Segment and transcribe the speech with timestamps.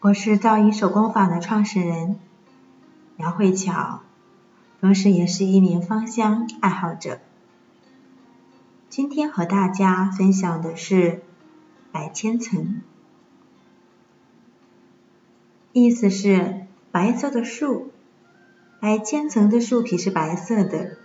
[0.00, 2.20] 我是造诣手工坊的创始人
[3.16, 4.02] 杨慧巧，
[4.80, 7.18] 同时也是一名芳香爱好者。
[8.88, 11.22] 今天和大家分享的是
[11.90, 12.80] 百千层，
[15.72, 17.90] 意思是白色的树，
[18.78, 20.96] 百千层的树皮是白色的，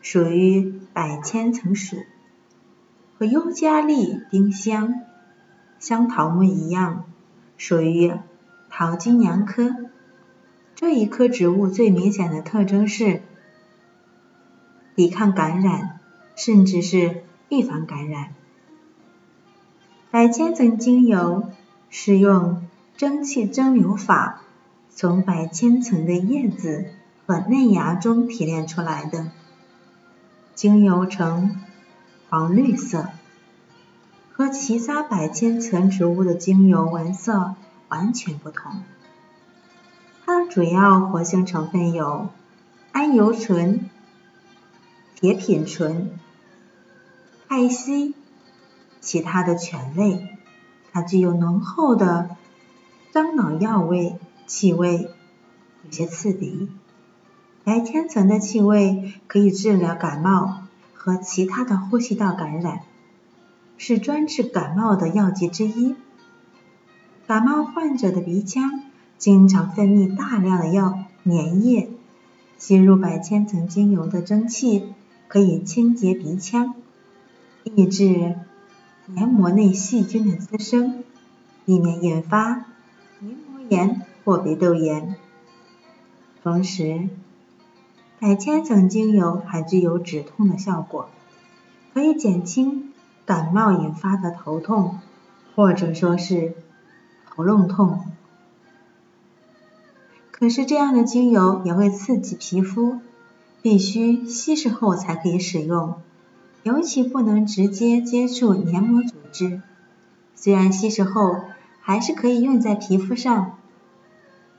[0.00, 1.98] 属于百千层属，
[3.18, 5.02] 和尤加利、丁香、
[5.78, 7.04] 香桃木一样。
[7.64, 8.12] 属于
[8.70, 9.76] 桃金娘科。
[10.74, 13.22] 这一科植物最明显的特征是
[14.96, 16.00] 抵抗感染，
[16.34, 18.34] 甚至是预防感染。
[20.10, 21.50] 百千层精油
[21.88, 24.42] 是用蒸汽蒸馏法
[24.90, 26.86] 从百千层的叶子
[27.28, 29.30] 和嫩芽中提炼出来的，
[30.56, 31.60] 精油呈
[32.28, 33.10] 黄绿色。
[34.42, 37.54] 和其他百千层植物的精油纹色
[37.88, 38.82] 完全不同。
[40.26, 42.28] 它的主要活性成分有
[42.92, 43.88] 桉油醇、
[45.14, 46.18] 铁品醇、
[47.46, 48.16] 肽烯，
[49.00, 50.36] 其他的醛类。
[50.90, 52.30] 它具有浓厚的
[53.12, 55.08] 樟脑药味，气味
[55.84, 56.68] 有些刺鼻。
[57.62, 60.64] 百千层的气味可以治疗感冒
[60.94, 62.80] 和其他的呼吸道感染。
[63.84, 65.96] 是专治感冒的药剂之一。
[67.26, 68.84] 感冒患者的鼻腔
[69.18, 71.90] 经常分泌大量的药粘液，
[72.58, 74.94] 吸入百千层精油的蒸汽
[75.26, 76.76] 可以清洁鼻腔，
[77.64, 78.36] 抑制
[79.06, 81.02] 黏膜内细菌的滋生，
[81.64, 82.66] 避免引发
[83.18, 85.16] 黏膜炎或鼻窦炎。
[86.44, 87.08] 同时，
[88.20, 91.10] 百千层精油还具有止痛的效果，
[91.92, 92.91] 可以减轻。
[93.24, 94.98] 感冒引发的头痛，
[95.54, 96.54] 或者说是
[97.24, 98.04] 喉咙痛。
[100.30, 102.98] 可是这样的精油也会刺激皮肤，
[103.62, 106.00] 必须稀释后才可以使用，
[106.64, 109.62] 尤其不能直接接触黏膜组织。
[110.34, 111.42] 虽然稀释后
[111.80, 113.58] 还是可以用在皮肤上，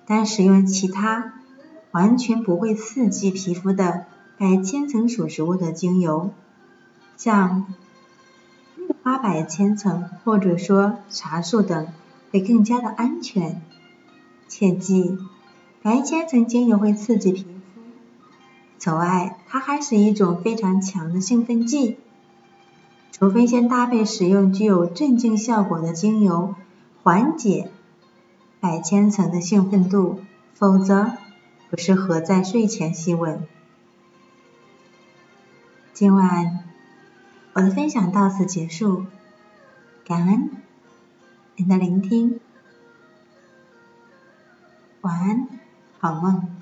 [0.05, 1.33] 但使用其他
[1.91, 4.05] 完全不会刺激皮肤的
[4.37, 6.31] 百千层属植物的精油，
[7.17, 7.65] 像。
[9.03, 11.89] 八百千层或者说茶树等
[12.31, 13.61] 会更加的安全。
[14.47, 15.17] 切记，
[15.81, 17.81] 百千层精油会刺激皮肤。
[18.79, 21.97] 此外，它还是一种非常强的兴奋剂。
[23.11, 26.55] 除非先搭配使用具有镇静效果的精油，
[27.03, 27.71] 缓解
[28.59, 30.19] 百千层的兴奋度，
[30.53, 31.11] 否则
[31.69, 33.45] 不适合在睡前吸闻。
[35.93, 36.72] 今晚。
[37.53, 39.05] 我的分享到此结束，
[40.05, 40.49] 感恩
[41.55, 42.39] 您的聆听，
[45.01, 45.47] 晚安，
[45.99, 46.52] 好梦。